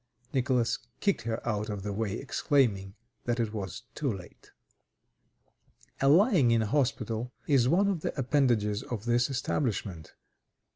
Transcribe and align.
Nicholas 0.33 0.79
kicked 0.99 1.21
her 1.21 1.47
out 1.47 1.69
of 1.69 1.83
the 1.83 1.93
way, 1.93 2.13
exclaiming 2.13 2.95
that 3.25 3.39
it 3.39 3.53
was 3.53 3.83
too 3.93 4.11
late. 4.11 4.49
A 5.99 6.09
Lying 6.09 6.49
in 6.49 6.61
Hospital 6.61 7.31
is 7.45 7.69
one 7.69 7.87
of 7.87 8.01
the 8.01 8.19
appendages 8.19 8.81
of 8.81 9.05
this 9.05 9.29
establishment. 9.29 10.15